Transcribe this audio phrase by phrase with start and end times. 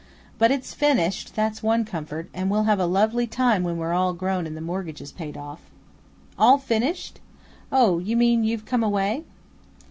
[0.39, 4.13] But it's finished, that's one comfort, and we'll have a lovely time when we're all
[4.15, 5.61] grown up and the mortgage is paid off."
[6.39, 7.19] "All finished?
[7.71, 9.25] Oh, you mean you've come away?"